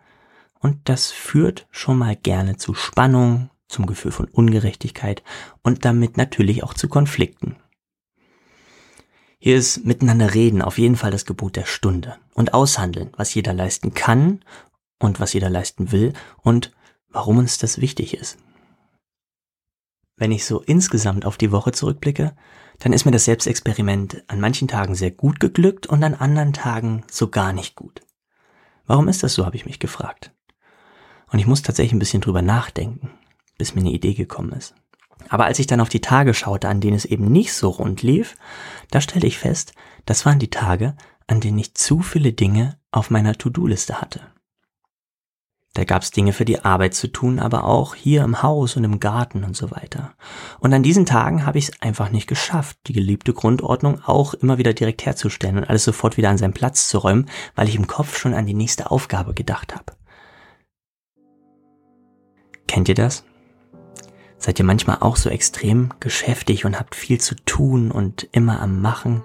und 0.59 0.89
das 0.89 1.11
führt 1.11 1.67
schon 1.69 1.99
mal 1.99 2.15
gerne 2.15 2.57
zu 2.57 2.73
Spannung, 2.73 3.51
zum 3.67 3.85
Gefühl 3.85 4.11
von 4.11 4.27
Ungerechtigkeit 4.27 5.23
und 5.61 5.85
damit 5.85 6.17
natürlich 6.17 6.63
auch 6.63 6.73
zu 6.73 6.89
Konflikten. 6.89 7.57
Hier 9.41 9.55
ist 9.55 9.85
miteinander 9.85 10.33
reden 10.33 10.61
auf 10.61 10.77
jeden 10.77 10.97
Fall 10.97 11.11
das 11.11 11.25
Gebot 11.25 11.55
der 11.55 11.65
Stunde 11.65 12.17
und 12.33 12.53
aushandeln, 12.53 13.11
was 13.15 13.33
jeder 13.33 13.53
leisten 13.53 13.93
kann 13.93 14.43
und 14.99 15.21
was 15.21 15.31
jeder 15.31 15.49
leisten 15.49 15.93
will 15.93 16.11
und 16.41 16.73
warum 17.07 17.37
uns 17.37 17.57
das 17.57 17.79
wichtig 17.79 18.13
ist. 18.13 18.37
Wenn 20.17 20.33
ich 20.33 20.43
so 20.43 20.59
insgesamt 20.61 21.25
auf 21.25 21.37
die 21.37 21.53
Woche 21.53 21.71
zurückblicke, 21.71 22.35
dann 22.79 22.91
ist 22.91 23.05
mir 23.05 23.11
das 23.11 23.23
Selbstexperiment 23.23 24.23
an 24.27 24.41
manchen 24.41 24.67
Tagen 24.67 24.93
sehr 24.93 25.11
gut 25.11 25.39
geglückt 25.39 25.87
und 25.87 26.03
an 26.03 26.15
anderen 26.15 26.51
Tagen 26.51 27.05
so 27.09 27.29
gar 27.29 27.53
nicht 27.53 27.75
gut. 27.75 28.01
Warum 28.85 29.07
ist 29.07 29.23
das 29.23 29.33
so, 29.33 29.45
habe 29.45 29.55
ich 29.55 29.65
mich 29.65 29.79
gefragt. 29.79 30.33
Und 31.31 31.39
ich 31.39 31.47
muss 31.47 31.61
tatsächlich 31.61 31.93
ein 31.93 31.99
bisschen 31.99 32.21
drüber 32.21 32.41
nachdenken, 32.41 33.11
bis 33.57 33.73
mir 33.73 33.81
eine 33.81 33.91
Idee 33.91 34.13
gekommen 34.13 34.51
ist. 34.51 34.75
Aber 35.27 35.45
als 35.45 35.59
ich 35.59 35.67
dann 35.67 35.81
auf 35.81 35.89
die 35.89 36.01
Tage 36.01 36.33
schaute, 36.33 36.69
an 36.69 36.81
denen 36.81 36.95
es 36.95 37.05
eben 37.05 37.31
nicht 37.31 37.53
so 37.53 37.69
rund 37.69 38.01
lief, 38.01 38.35
da 38.89 39.01
stellte 39.01 39.27
ich 39.27 39.37
fest, 39.37 39.73
das 40.05 40.25
waren 40.25 40.39
die 40.39 40.49
Tage, 40.49 40.95
an 41.27 41.41
denen 41.41 41.59
ich 41.59 41.75
zu 41.75 42.01
viele 42.01 42.33
Dinge 42.33 42.79
auf 42.91 43.09
meiner 43.09 43.35
To-Do-Liste 43.35 44.01
hatte. 44.01 44.21
Da 45.75 45.83
gab's 45.83 46.09
Dinge 46.09 46.33
für 46.33 46.45
die 46.45 46.65
Arbeit 46.65 46.95
zu 46.95 47.07
tun, 47.07 47.39
aber 47.39 47.63
auch 47.65 47.93
hier 47.93 48.23
im 48.23 48.41
Haus 48.41 48.75
und 48.75 48.83
im 48.83 48.99
Garten 48.99 49.43
und 49.43 49.55
so 49.55 49.69
weiter. 49.69 50.13
Und 50.59 50.73
an 50.73 50.81
diesen 50.81 51.05
Tagen 51.05 51.45
habe 51.45 51.59
ich 51.59 51.69
es 51.69 51.81
einfach 51.81 52.09
nicht 52.09 52.27
geschafft, 52.27 52.77
die 52.87 52.93
geliebte 52.93 53.33
Grundordnung 53.33 54.01
auch 54.03 54.33
immer 54.33 54.57
wieder 54.57 54.73
direkt 54.73 55.05
herzustellen 55.05 55.57
und 55.57 55.69
alles 55.69 55.83
sofort 55.83 56.17
wieder 56.17 56.29
an 56.29 56.39
seinen 56.39 56.53
Platz 56.53 56.89
zu 56.89 56.97
räumen, 56.97 57.29
weil 57.55 57.69
ich 57.69 57.75
im 57.75 57.85
Kopf 57.85 58.17
schon 58.17 58.33
an 58.33 58.47
die 58.47 58.55
nächste 58.55 58.89
Aufgabe 58.89 59.35
gedacht 59.35 59.75
habe. 59.75 59.93
Kennt 62.67 62.89
ihr 62.89 62.95
das? 62.95 63.23
Seid 64.39 64.57
ihr 64.57 64.65
manchmal 64.65 64.97
auch 65.01 65.17
so 65.17 65.29
extrem 65.29 65.89
geschäftig 65.99 66.63
und 66.63 66.79
habt 66.79 66.95
viel 66.95 67.19
zu 67.19 67.35
tun 67.35 67.91
und 67.91 68.27
immer 68.31 68.61
am 68.61 68.81
Machen? 68.81 69.21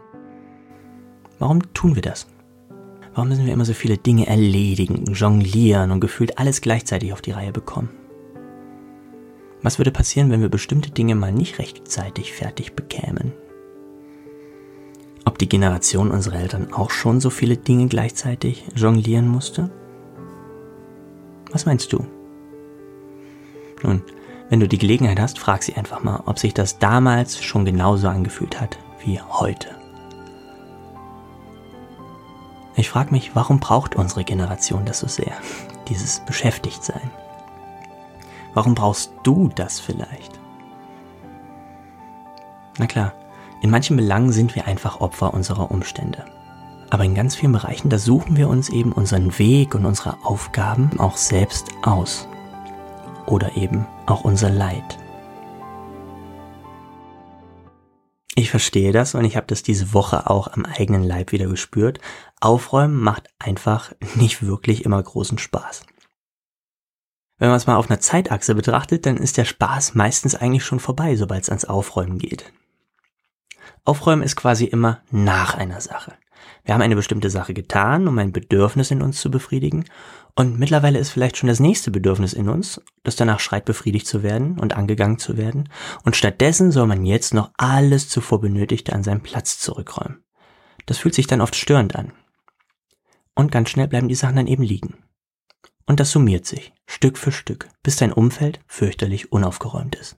Warum 1.38 1.72
tun 1.72 1.94
wir 1.94 2.02
das? 2.02 2.26
Warum 3.14 3.28
müssen 3.28 3.46
wir 3.46 3.52
immer 3.52 3.64
so 3.64 3.74
viele 3.74 3.96
Dinge 3.96 4.26
erledigen, 4.26 5.04
jonglieren 5.14 5.92
und 5.92 6.00
gefühlt 6.00 6.38
alles 6.38 6.60
gleichzeitig 6.60 7.12
auf 7.12 7.22
die 7.22 7.30
Reihe 7.30 7.52
bekommen? 7.52 7.90
Was 9.62 9.78
würde 9.78 9.92
passieren, 9.92 10.30
wenn 10.30 10.42
wir 10.42 10.48
bestimmte 10.48 10.90
Dinge 10.90 11.14
mal 11.14 11.32
nicht 11.32 11.60
rechtzeitig 11.60 12.32
fertig 12.32 12.74
bekämen? 12.74 13.32
Ob 15.24 15.38
die 15.38 15.48
Generation 15.48 16.10
unserer 16.10 16.40
Eltern 16.40 16.72
auch 16.72 16.90
schon 16.90 17.20
so 17.20 17.30
viele 17.30 17.56
Dinge 17.56 17.86
gleichzeitig 17.86 18.64
jonglieren 18.74 19.28
musste? 19.28 19.70
Was 21.52 21.66
meinst 21.66 21.92
du? 21.92 22.04
Nun, 23.84 24.02
wenn 24.48 24.60
du 24.60 24.68
die 24.68 24.78
Gelegenheit 24.78 25.20
hast, 25.20 25.38
frag 25.38 25.62
sie 25.62 25.74
einfach 25.74 26.02
mal, 26.02 26.22
ob 26.26 26.38
sich 26.38 26.54
das 26.54 26.78
damals 26.78 27.42
schon 27.42 27.64
genauso 27.64 28.08
angefühlt 28.08 28.60
hat 28.60 28.78
wie 29.04 29.20
heute. 29.20 29.68
Ich 32.76 32.88
frage 32.90 33.12
mich, 33.12 33.34
warum 33.34 33.60
braucht 33.60 33.94
unsere 33.94 34.24
Generation 34.24 34.84
das 34.84 35.00
so 35.00 35.08
sehr, 35.08 35.32
dieses 35.88 36.20
Beschäftigtsein? 36.20 37.10
Warum 38.52 38.74
brauchst 38.74 39.12
du 39.22 39.48
das 39.54 39.80
vielleicht? 39.80 40.38
Na 42.78 42.86
klar, 42.86 43.12
in 43.62 43.70
manchen 43.70 43.96
Belangen 43.96 44.32
sind 44.32 44.54
wir 44.54 44.66
einfach 44.66 45.00
Opfer 45.00 45.32
unserer 45.32 45.70
Umstände. 45.70 46.24
Aber 46.90 47.04
in 47.04 47.14
ganz 47.14 47.34
vielen 47.34 47.52
Bereichen, 47.52 47.88
da 47.88 47.98
suchen 47.98 48.36
wir 48.36 48.48
uns 48.48 48.68
eben 48.68 48.92
unseren 48.92 49.38
Weg 49.38 49.74
und 49.74 49.86
unsere 49.86 50.18
Aufgaben 50.24 51.00
auch 51.00 51.16
selbst 51.16 51.68
aus. 51.82 52.28
Oder 53.26 53.56
eben 53.56 53.86
auch 54.06 54.24
unser 54.24 54.50
Leid. 54.50 54.98
Ich 58.36 58.50
verstehe 58.50 58.92
das 58.92 59.14
und 59.14 59.24
ich 59.24 59.36
habe 59.36 59.46
das 59.46 59.62
diese 59.62 59.94
Woche 59.94 60.28
auch 60.28 60.48
am 60.48 60.64
eigenen 60.64 61.04
Leib 61.04 61.30
wieder 61.30 61.46
gespürt. 61.46 62.00
Aufräumen 62.40 63.00
macht 63.00 63.28
einfach 63.38 63.92
nicht 64.16 64.44
wirklich 64.44 64.84
immer 64.84 65.00
großen 65.02 65.38
Spaß. 65.38 65.86
Wenn 67.38 67.48
man 67.48 67.56
es 67.56 67.66
mal 67.66 67.76
auf 67.76 67.90
einer 67.90 68.00
Zeitachse 68.00 68.54
betrachtet, 68.54 69.06
dann 69.06 69.16
ist 69.16 69.36
der 69.36 69.44
Spaß 69.44 69.94
meistens 69.94 70.34
eigentlich 70.34 70.64
schon 70.64 70.80
vorbei, 70.80 71.16
sobald 71.16 71.42
es 71.42 71.48
ans 71.48 71.64
Aufräumen 71.64 72.18
geht. 72.18 72.52
Aufräumen 73.84 74.22
ist 74.22 74.36
quasi 74.36 74.64
immer 74.64 75.02
nach 75.10 75.54
einer 75.54 75.80
Sache. 75.80 76.14
Wir 76.64 76.72
haben 76.72 76.80
eine 76.80 76.96
bestimmte 76.96 77.28
Sache 77.28 77.52
getan, 77.52 78.08
um 78.08 78.18
ein 78.18 78.32
Bedürfnis 78.32 78.90
in 78.90 79.02
uns 79.02 79.20
zu 79.20 79.30
befriedigen, 79.30 79.84
und 80.36 80.58
mittlerweile 80.58 80.98
ist 80.98 81.10
vielleicht 81.10 81.36
schon 81.36 81.46
das 81.48 81.60
nächste 81.60 81.90
Bedürfnis 81.90 82.32
in 82.32 82.48
uns, 82.48 82.80
das 83.04 83.14
danach 83.14 83.38
schreit, 83.38 83.66
befriedigt 83.66 84.06
zu 84.06 84.22
werden 84.22 84.58
und 84.58 84.74
angegangen 84.74 85.18
zu 85.18 85.36
werden, 85.36 85.68
und 86.04 86.16
stattdessen 86.16 86.72
soll 86.72 86.86
man 86.86 87.04
jetzt 87.04 87.34
noch 87.34 87.50
alles 87.56 88.08
zuvor 88.08 88.40
Benötigte 88.40 88.94
an 88.94 89.04
seinen 89.04 89.22
Platz 89.22 89.58
zurückräumen. 89.58 90.24
Das 90.86 90.98
fühlt 90.98 91.14
sich 91.14 91.26
dann 91.26 91.40
oft 91.40 91.54
störend 91.54 91.94
an. 91.94 92.12
Und 93.34 93.52
ganz 93.52 93.68
schnell 93.70 93.88
bleiben 93.88 94.08
die 94.08 94.14
Sachen 94.14 94.36
dann 94.36 94.46
eben 94.46 94.62
liegen. 94.62 94.94
Und 95.86 96.00
das 96.00 96.10
summiert 96.10 96.46
sich, 96.46 96.72
Stück 96.86 97.18
für 97.18 97.32
Stück, 97.32 97.68
bis 97.82 97.96
dein 97.96 98.12
Umfeld 98.12 98.60
fürchterlich 98.66 99.32
unaufgeräumt 99.32 99.96
ist. 99.96 100.16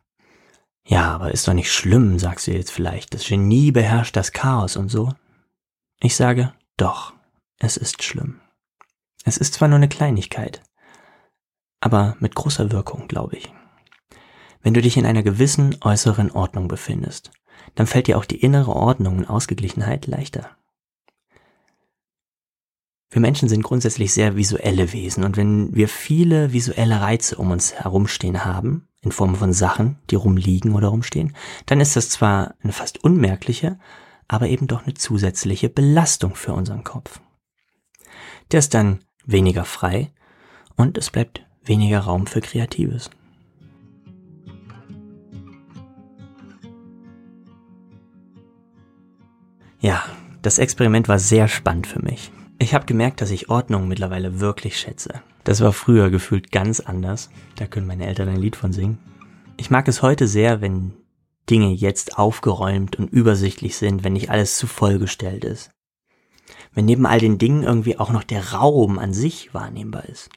Ja, 0.86 1.12
aber 1.12 1.32
ist 1.32 1.48
doch 1.48 1.54
nicht 1.54 1.72
schlimm, 1.72 2.18
sagst 2.20 2.46
du 2.46 2.52
jetzt 2.52 2.70
vielleicht. 2.70 3.12
Das 3.12 3.26
Genie 3.26 3.72
beherrscht 3.72 4.14
das 4.14 4.32
Chaos 4.32 4.76
und 4.76 4.88
so. 4.88 5.12
Ich 6.00 6.14
sage, 6.14 6.52
doch, 6.76 7.14
es 7.58 7.76
ist 7.76 8.02
schlimm. 8.02 8.40
Es 9.24 9.38
ist 9.38 9.54
zwar 9.54 9.68
nur 9.68 9.76
eine 9.76 9.88
Kleinigkeit, 9.88 10.62
aber 11.80 12.16
mit 12.20 12.34
großer 12.34 12.70
Wirkung, 12.70 13.08
glaube 13.08 13.36
ich. 13.36 13.52
Wenn 14.62 14.74
du 14.74 14.82
dich 14.82 14.96
in 14.96 15.06
einer 15.06 15.22
gewissen 15.22 15.76
äußeren 15.80 16.30
Ordnung 16.30 16.68
befindest, 16.68 17.30
dann 17.74 17.86
fällt 17.86 18.08
dir 18.08 18.18
auch 18.18 18.24
die 18.24 18.40
innere 18.40 18.74
Ordnung 18.74 19.18
und 19.18 19.30
Ausgeglichenheit 19.30 20.06
leichter. 20.06 20.50
Wir 23.10 23.20
Menschen 23.20 23.48
sind 23.48 23.62
grundsätzlich 23.62 24.12
sehr 24.12 24.36
visuelle 24.36 24.92
Wesen 24.92 25.24
und 25.24 25.36
wenn 25.36 25.74
wir 25.74 25.88
viele 25.88 26.52
visuelle 26.52 27.00
Reize 27.00 27.36
um 27.36 27.50
uns 27.50 27.72
herumstehen 27.72 28.44
haben, 28.44 28.88
in 29.00 29.12
Form 29.12 29.36
von 29.36 29.52
Sachen, 29.52 29.98
die 30.10 30.16
rumliegen 30.16 30.74
oder 30.74 30.88
rumstehen, 30.88 31.34
dann 31.66 31.80
ist 31.80 31.96
das 31.96 32.10
zwar 32.10 32.54
eine 32.62 32.72
fast 32.72 33.02
unmerkliche, 33.02 33.78
aber 34.28 34.48
eben 34.48 34.66
doch 34.66 34.84
eine 34.84 34.94
zusätzliche 34.94 35.68
Belastung 35.68 36.34
für 36.34 36.52
unseren 36.52 36.84
Kopf. 36.84 37.20
Der 38.52 38.58
ist 38.58 38.74
dann 38.74 39.00
weniger 39.24 39.64
frei 39.64 40.12
und 40.76 40.98
es 40.98 41.10
bleibt 41.10 41.44
weniger 41.64 42.00
Raum 42.00 42.26
für 42.26 42.40
Kreatives. 42.40 43.10
Ja, 49.80 50.04
das 50.42 50.58
Experiment 50.58 51.08
war 51.08 51.18
sehr 51.18 51.48
spannend 51.48 51.86
für 51.86 52.02
mich. 52.02 52.32
Ich 52.58 52.74
habe 52.74 52.86
gemerkt, 52.86 53.20
dass 53.20 53.30
ich 53.30 53.50
Ordnung 53.50 53.86
mittlerweile 53.88 54.40
wirklich 54.40 54.78
schätze. 54.78 55.22
Das 55.44 55.60
war 55.60 55.72
früher 55.72 56.10
gefühlt 56.10 56.50
ganz 56.50 56.80
anders. 56.80 57.30
Da 57.56 57.66
können 57.66 57.86
meine 57.86 58.06
Eltern 58.06 58.28
ein 58.28 58.40
Lied 58.40 58.56
von 58.56 58.72
singen. 58.72 58.98
Ich 59.56 59.70
mag 59.70 59.86
es 59.88 60.02
heute 60.02 60.26
sehr, 60.26 60.60
wenn 60.60 60.92
Dinge 61.48 61.72
jetzt 61.72 62.18
aufgeräumt 62.18 62.96
und 62.96 63.08
übersichtlich 63.08 63.76
sind, 63.76 64.04
wenn 64.04 64.14
nicht 64.14 64.30
alles 64.30 64.56
zu 64.58 64.66
vollgestellt 64.66 65.44
ist. 65.44 65.70
Wenn 66.72 66.84
neben 66.84 67.06
all 67.06 67.18
den 67.18 67.38
Dingen 67.38 67.62
irgendwie 67.62 67.98
auch 67.98 68.10
noch 68.10 68.24
der 68.24 68.52
Raum 68.52 68.98
an 68.98 69.12
sich 69.12 69.54
wahrnehmbar 69.54 70.04
ist. 70.06 70.30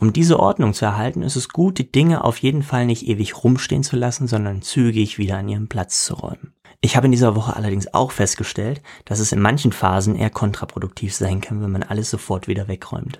Um 0.00 0.14
diese 0.14 0.40
Ordnung 0.40 0.72
zu 0.72 0.86
erhalten, 0.86 1.22
ist 1.22 1.36
es 1.36 1.50
gut, 1.50 1.78
die 1.78 1.92
Dinge 1.92 2.24
auf 2.24 2.38
jeden 2.38 2.62
Fall 2.62 2.86
nicht 2.86 3.06
ewig 3.06 3.44
rumstehen 3.44 3.82
zu 3.82 3.96
lassen, 3.96 4.26
sondern 4.26 4.62
zügig 4.62 5.18
wieder 5.18 5.36
an 5.36 5.48
ihren 5.48 5.68
Platz 5.68 6.04
zu 6.06 6.14
räumen. 6.14 6.54
Ich 6.80 6.96
habe 6.96 7.06
in 7.06 7.12
dieser 7.12 7.36
Woche 7.36 7.54
allerdings 7.54 7.92
auch 7.92 8.10
festgestellt, 8.10 8.80
dass 9.04 9.18
es 9.18 9.32
in 9.32 9.40
manchen 9.40 9.72
Phasen 9.72 10.16
eher 10.16 10.30
kontraproduktiv 10.30 11.14
sein 11.14 11.42
kann, 11.42 11.62
wenn 11.62 11.70
man 11.70 11.82
alles 11.82 12.08
sofort 12.08 12.48
wieder 12.48 12.68
wegräumt. 12.68 13.18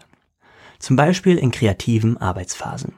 Zum 0.78 0.96
Beispiel 0.96 1.36
in 1.36 1.50
kreativen 1.50 2.16
Arbeitsphasen. 2.16 2.94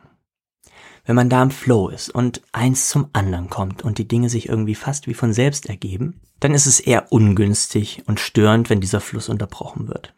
Wenn 1.04 1.16
man 1.16 1.28
da 1.28 1.42
im 1.42 1.50
Flow 1.50 1.88
ist 1.88 2.10
und 2.10 2.42
eins 2.52 2.88
zum 2.88 3.08
anderen 3.12 3.50
kommt 3.50 3.82
und 3.82 3.98
die 3.98 4.06
Dinge 4.06 4.28
sich 4.28 4.48
irgendwie 4.48 4.76
fast 4.76 5.08
wie 5.08 5.14
von 5.14 5.32
selbst 5.32 5.68
ergeben, 5.68 6.20
dann 6.38 6.54
ist 6.54 6.66
es 6.66 6.80
eher 6.80 7.10
ungünstig 7.12 8.02
und 8.06 8.20
störend, 8.20 8.70
wenn 8.70 8.80
dieser 8.80 9.00
Fluss 9.00 9.28
unterbrochen 9.28 9.88
wird. 9.88 10.14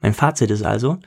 Mein 0.00 0.14
Fazit 0.14 0.50
ist 0.50 0.62
also, 0.62 0.98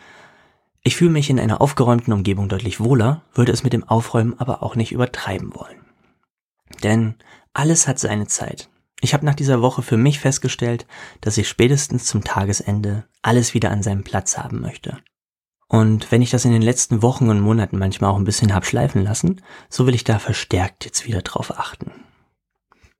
ich 0.83 0.95
fühle 0.95 1.11
mich 1.11 1.29
in 1.29 1.39
einer 1.39 1.61
aufgeräumten 1.61 2.13
Umgebung 2.13 2.47
deutlich 2.47 2.79
wohler, 2.79 3.23
würde 3.33 3.51
es 3.51 3.63
mit 3.63 3.73
dem 3.73 3.83
Aufräumen 3.83 4.39
aber 4.39 4.63
auch 4.63 4.75
nicht 4.75 4.91
übertreiben 4.91 5.53
wollen. 5.55 5.85
Denn 6.83 7.15
alles 7.53 7.87
hat 7.87 7.99
seine 7.99 8.27
Zeit. 8.27 8.69
Ich 9.01 9.13
habe 9.13 9.25
nach 9.25 9.35
dieser 9.35 9.61
Woche 9.61 9.81
für 9.81 9.97
mich 9.97 10.19
festgestellt, 10.19 10.87
dass 11.21 11.37
ich 11.37 11.47
spätestens 11.47 12.05
zum 12.05 12.23
Tagesende 12.23 13.05
alles 13.21 13.53
wieder 13.53 13.71
an 13.71 13.83
seinem 13.83 14.03
Platz 14.03 14.37
haben 14.37 14.61
möchte. 14.61 14.97
Und 15.67 16.11
wenn 16.11 16.21
ich 16.21 16.29
das 16.29 16.45
in 16.45 16.53
den 16.53 16.61
letzten 16.61 17.01
Wochen 17.01 17.29
und 17.29 17.41
Monaten 17.41 17.77
manchmal 17.77 18.11
auch 18.11 18.17
ein 18.17 18.23
bisschen 18.23 18.53
hab 18.53 18.65
schleifen 18.65 19.03
lassen, 19.03 19.41
so 19.69 19.85
will 19.85 19.95
ich 19.95 20.05
da 20.05 20.17
verstärkt 20.17 20.85
jetzt 20.85 21.05
wieder 21.05 21.21
drauf 21.21 21.57
achten. 21.57 21.91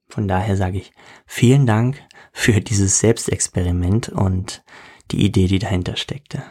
Von 0.08 0.28
daher 0.28 0.56
sage 0.56 0.78
ich 0.78 0.92
vielen 1.26 1.66
Dank 1.66 2.02
für 2.32 2.60
dieses 2.60 2.98
Selbstexperiment 3.00 4.10
und 4.10 4.62
die 5.10 5.24
Idee, 5.24 5.46
die 5.46 5.58
dahinter 5.58 5.96
steckte. 5.96 6.42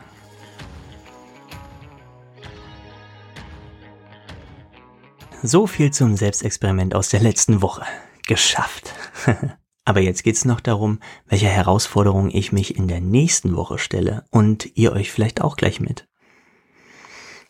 So 5.43 5.67
viel 5.67 5.91
zum 5.91 6.17
Selbstexperiment 6.17 6.95
aus 6.95 7.09
der 7.09 7.19
letzten 7.19 7.61
Woche. 7.61 7.85
Geschafft. 8.25 8.93
Aber 9.87 10.01
jetzt 10.01 10.25
geht's 10.25 10.43
noch 10.43 10.59
darum, 10.59 10.99
welcher 11.29 11.47
Herausforderung 11.47 12.29
ich 12.29 12.51
mich 12.51 12.75
in 12.75 12.89
der 12.89 12.99
nächsten 12.99 13.55
Woche 13.55 13.77
stelle 13.77 14.25
und 14.31 14.75
ihr 14.75 14.91
euch 14.91 15.13
vielleicht 15.13 15.39
auch 15.39 15.55
gleich 15.55 15.79
mit. 15.79 16.09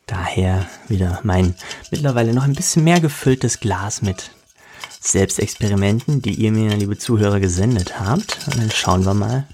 Daher 0.06 0.70
wieder 0.88 1.20
mein 1.24 1.56
mittlerweile 1.90 2.36
noch 2.36 2.44
ein 2.44 2.54
bisschen 2.54 2.84
mehr 2.84 3.00
gefülltes 3.00 3.60
Glas 3.60 4.04
mit 4.04 4.30
Selbstexperimenten, 5.00 6.22
die 6.22 6.36
ihr 6.36 6.52
mir, 6.52 6.76
liebe 6.76 7.00
Zuhörer, 7.00 7.40
gesendet 7.40 8.00
habt. 8.00 8.38
Und 8.46 8.60
dann 8.60 8.70
schauen 8.70 9.04
wir 9.04 9.16
mal. 9.16 9.48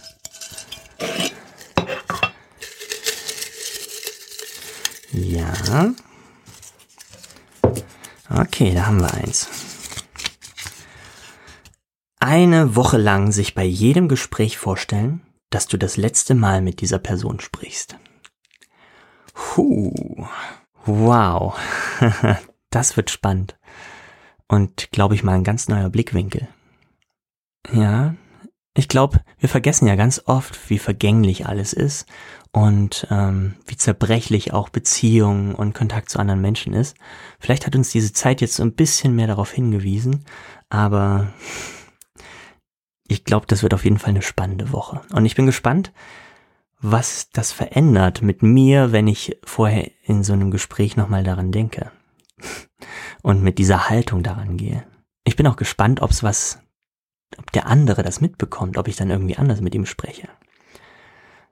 Ja, 5.14 5.94
Okay, 8.30 8.74
da 8.74 8.88
haben 8.88 9.00
wir 9.00 9.14
eins. 9.14 9.48
Eine 12.26 12.78
Woche 12.78 12.98
lang 12.98 13.34
sich 13.34 13.54
bei 13.54 13.66
jedem 13.66 14.08
Gespräch 14.08 14.58
vorstellen, 14.58 15.20
dass 15.50 15.68
du 15.68 15.76
das 15.76 15.98
letzte 15.98 16.36
Mal 16.36 16.62
mit 16.62 16.80
dieser 16.80 16.98
Person 16.98 17.42
sprichst. 17.42 17.98
Huh, 19.36 20.26
wow, 20.86 21.54
das 22.70 22.96
wird 22.96 23.10
spannend. 23.10 23.58
Und 24.48 24.90
glaube 24.94 25.16
ich 25.16 25.24
mal 25.24 25.34
ein 25.34 25.44
ganz 25.44 25.68
neuer 25.68 25.90
Blickwinkel. 25.90 26.48
Ja, 27.74 28.16
ich 28.74 28.88
glaube, 28.88 29.20
wir 29.38 29.50
vergessen 29.50 29.88
ja 29.90 29.96
ganz 29.96 30.22
oft, 30.26 30.70
wie 30.70 30.80
vergänglich 30.80 31.46
alles 31.46 31.74
ist 31.74 32.06
und 32.54 33.06
ähm, 33.12 33.56
wie 33.66 33.76
zerbrechlich 33.76 34.54
auch 34.54 34.70
Beziehungen 34.70 35.54
und 35.54 35.74
Kontakt 35.74 36.10
zu 36.10 36.20
anderen 36.20 36.40
Menschen 36.40 36.72
ist. 36.72 36.96
Vielleicht 37.42 37.68
hat 37.68 37.76
uns 37.76 37.90
diese 37.90 38.14
Zeit 38.14 38.40
jetzt 38.40 38.56
so 38.56 38.64
ein 38.64 38.76
bisschen 38.76 39.14
mehr 39.14 39.28
darauf 39.28 39.52
hingewiesen, 39.52 40.24
aber 40.70 41.34
ich 43.08 43.24
glaube, 43.24 43.46
das 43.48 43.64
wird 43.64 43.74
auf 43.74 43.84
jeden 43.84 44.00
Fall 44.00 44.12
eine 44.12 44.22
spannende 44.22 44.72
Woche. 44.72 45.02
Und 45.12 45.26
ich 45.26 45.36
bin 45.36 45.46
gespannt, 45.46 45.92
was 46.80 47.30
das 47.32 47.52
verändert 47.52 48.22
mit 48.22 48.44
mir, 48.44 48.92
wenn 48.92 49.08
ich 49.08 49.38
vorher 49.44 49.90
in 50.04 50.24
so 50.24 50.34
einem 50.34 50.52
Gespräch 50.52 50.98
nochmal 50.98 51.24
daran 51.24 51.52
denke 51.52 51.92
und 53.22 53.42
mit 53.42 53.58
dieser 53.58 53.90
Haltung 53.90 54.24
daran 54.24 54.58
gehe. 54.58 54.84
Ich 55.24 55.36
bin 55.36 55.48
auch 55.48 55.56
gespannt, 55.56 56.02
ob 56.02 56.12
es 56.12 56.24
was 56.24 56.60
ob 57.38 57.52
der 57.52 57.68
andere 57.68 58.04
das 58.04 58.22
mitbekommt, 58.22 58.78
ob 58.78 58.88
ich 58.88 58.96
dann 58.96 59.10
irgendwie 59.10 59.38
anders 59.38 59.62
mit 59.62 59.74
ihm 59.74 59.88
spreche. 59.88 60.30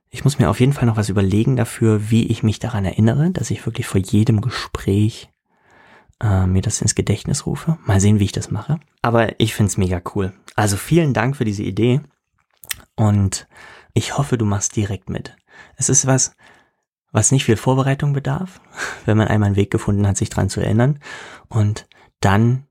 Ich 0.10 0.24
muss 0.24 0.38
mir 0.38 0.50
auf 0.50 0.60
jeden 0.60 0.74
Fall 0.74 0.86
noch 0.86 0.98
was 0.98 1.10
überlegen 1.10 1.56
dafür, 1.56 2.12
wie 2.12 2.28
ich 2.28 2.44
mich 2.44 2.60
daran 2.60 2.86
erinnere, 2.86 3.32
dass 3.32 3.50
ich 3.50 3.66
wirklich 3.66 3.88
vor 3.88 4.00
jedem 4.00 4.42
Gespräch 4.42 5.31
äh, 6.22 6.46
mir 6.46 6.62
das 6.62 6.82
ins 6.82 6.96
Gedächtnis 6.96 7.46
rufe. 7.46 7.78
Mal 7.86 8.00
sehen, 8.00 8.20
wie 8.20 8.26
ich 8.26 8.32
das 8.32 8.52
mache. 8.52 8.80
Aber 9.02 9.40
ich 9.40 9.54
find's 9.54 9.78
mega 9.78 10.02
cool. 10.16 10.34
Also 10.56 10.78
vielen 10.78 11.14
Dank 11.14 11.36
für 11.36 11.46
diese 11.46 11.64
Idee 11.64 12.02
und 12.96 13.48
ich 13.94 14.18
hoffe, 14.18 14.38
du 14.38 14.46
machst 14.46 14.76
direkt 14.76 15.10
mit. 15.10 15.36
Es 15.76 15.90
ist 15.90 16.06
was, 16.06 16.36
was 17.12 17.32
nicht 17.32 17.46
viel 17.46 17.58
Vorbereitung 17.58 18.14
bedarf, 18.14 18.62
wenn 19.06 19.18
man 19.18 19.28
einmal 19.28 19.48
einen 19.48 19.56
Weg 19.56 19.72
gefunden 19.72 20.08
hat, 20.08 20.18
sich 20.18 20.30
dran 20.30 20.50
zu 20.50 20.62
erinnern. 20.62 21.00
Und 21.50 21.88
dann 22.20 22.68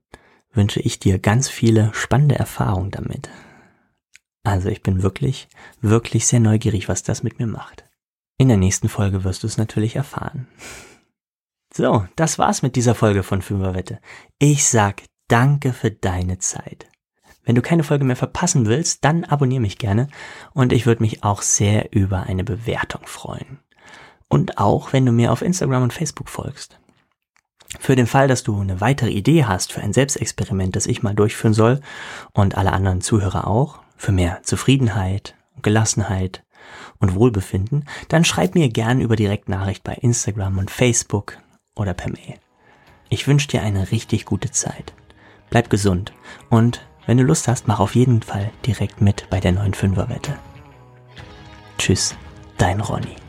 wünsche 0.53 0.79
ich 0.79 0.99
dir 0.99 1.19
ganz 1.19 1.49
viele 1.49 1.93
spannende 1.93 2.35
Erfahrungen 2.35 2.91
damit. 2.91 3.29
Also 4.43 4.69
ich 4.69 4.81
bin 4.81 5.03
wirklich, 5.03 5.47
wirklich 5.81 6.25
sehr 6.25 6.39
neugierig, 6.39 6.89
was 6.89 7.03
das 7.03 7.23
mit 7.23 7.39
mir 7.39 7.47
macht. 7.47 7.85
In 8.37 8.47
der 8.47 8.57
nächsten 8.57 8.89
Folge 8.89 9.23
wirst 9.23 9.43
du 9.43 9.47
es 9.47 9.57
natürlich 9.57 9.95
erfahren. 9.95 10.47
So, 11.73 12.05
das 12.17 12.37
war's 12.37 12.61
mit 12.63 12.75
dieser 12.75 12.95
Folge 12.95 13.23
von 13.23 13.41
Fünferwette. 13.41 13.99
Ich 14.39 14.65
sag 14.65 15.03
danke 15.29 15.71
für 15.71 15.89
deine 15.89 16.37
Zeit. 16.37 16.87
Wenn 17.43 17.55
du 17.55 17.61
keine 17.61 17.83
Folge 17.83 18.03
mehr 18.03 18.17
verpassen 18.17 18.65
willst, 18.65 19.05
dann 19.05 19.23
abonniere 19.23 19.61
mich 19.61 19.77
gerne 19.77 20.07
und 20.53 20.73
ich 20.73 20.85
würde 20.85 21.01
mich 21.01 21.23
auch 21.23 21.41
sehr 21.41 21.93
über 21.93 22.23
eine 22.23 22.43
Bewertung 22.43 23.01
freuen. 23.05 23.59
Und 24.27 24.57
auch, 24.57 24.93
wenn 24.93 25.05
du 25.05 25.11
mir 25.11 25.31
auf 25.31 25.41
Instagram 25.41 25.83
und 25.83 25.93
Facebook 25.93 26.29
folgst. 26.29 26.79
Für 27.79 27.95
den 27.95 28.07
Fall, 28.07 28.27
dass 28.27 28.43
du 28.43 28.59
eine 28.59 28.81
weitere 28.81 29.09
Idee 29.09 29.45
hast 29.45 29.71
für 29.71 29.81
ein 29.81 29.93
Selbstexperiment, 29.93 30.75
das 30.75 30.87
ich 30.87 31.03
mal 31.03 31.15
durchführen 31.15 31.53
soll 31.53 31.79
und 32.33 32.57
alle 32.57 32.73
anderen 32.73 33.01
Zuhörer 33.01 33.47
auch, 33.47 33.79
für 33.95 34.11
mehr 34.11 34.43
Zufriedenheit, 34.43 35.35
Gelassenheit 35.61 36.43
und 36.99 37.15
Wohlbefinden, 37.15 37.85
dann 38.09 38.25
schreib 38.25 38.55
mir 38.55 38.69
gern 38.69 38.99
über 38.99 39.15
Direktnachricht 39.15 39.83
bei 39.83 39.93
Instagram 39.93 40.57
und 40.57 40.69
Facebook 40.69 41.37
oder 41.81 41.93
per 41.93 42.11
Mail. 42.11 42.35
Ich 43.09 43.27
wünsche 43.27 43.47
dir 43.47 43.61
eine 43.61 43.91
richtig 43.91 44.25
gute 44.25 44.51
Zeit. 44.51 44.93
Bleib 45.49 45.69
gesund 45.69 46.13
und 46.49 46.81
wenn 47.05 47.17
du 47.17 47.23
Lust 47.23 47.47
hast, 47.47 47.67
mach 47.67 47.79
auf 47.79 47.95
jeden 47.95 48.21
Fall 48.21 48.51
direkt 48.65 49.01
mit 49.01 49.29
bei 49.29 49.39
der 49.39 49.51
neuen 49.51 49.73
Fünferwette. 49.73 50.37
Tschüss, 51.77 52.15
dein 52.57 52.79
Ronny. 52.79 53.20